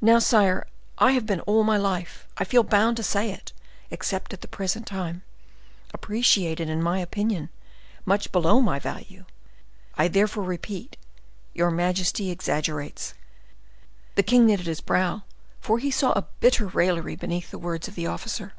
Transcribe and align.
Now, 0.00 0.18
sire, 0.18 0.66
I 0.96 1.12
have 1.12 1.26
been 1.26 1.40
all 1.42 1.62
my 1.62 1.76
life—I 1.76 2.44
feel 2.44 2.62
bound 2.64 2.96
to 2.96 3.02
say 3.02 3.30
it—except 3.30 4.32
at 4.32 4.40
the 4.40 4.48
present 4.48 4.86
time, 4.86 5.20
appreciated, 5.92 6.70
in 6.70 6.82
my 6.82 7.00
opinion, 7.00 7.50
much 8.06 8.32
below 8.32 8.62
my 8.62 8.78
value. 8.78 9.26
I 9.94 10.08
therefore 10.08 10.44
repeat, 10.44 10.96
your 11.52 11.70
majesty 11.70 12.30
exaggerates." 12.30 13.12
The 14.14 14.22
king 14.22 14.46
knitted 14.46 14.64
his 14.68 14.80
brow, 14.80 15.24
for 15.60 15.78
he 15.78 15.90
saw 15.90 16.12
a 16.12 16.26
bitter 16.40 16.66
raillery 16.68 17.14
beneath 17.14 17.50
the 17.50 17.58
words 17.58 17.88
of 17.88 17.94
the 17.94 18.06
officer. 18.06 18.54